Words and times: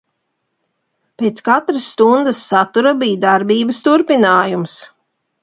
Pēc 1.21 1.41
katras 1.49 1.85
stundas 1.97 2.41
satura 2.47 2.95
bija 3.05 3.21
darbības 3.27 3.83
turpinājums. 3.91 4.77